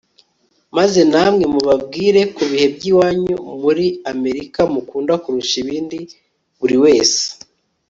maze 0.77 1.01
namwe 1.11 1.45
mubabwire 1.53 2.21
ku 2.35 2.43
bihe 2.49 2.67
by'iwanyu 2.75 3.35
muri 3.61 3.85
amerika 4.11 4.59
mukunda 4.73 5.13
kurusha 5.23 5.55
ibindi. 5.63 5.99
buri 6.59 6.77
wese 6.85 7.21